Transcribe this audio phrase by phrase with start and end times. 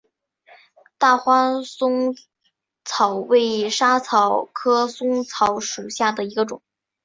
[0.97, 2.15] 大花嵩
[2.83, 6.63] 草为莎草科嵩草属下的一个种。